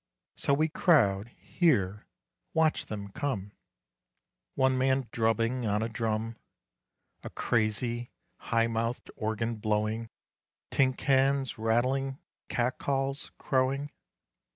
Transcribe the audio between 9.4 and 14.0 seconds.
blowing, Tin cans rattling, cat calls, crowing....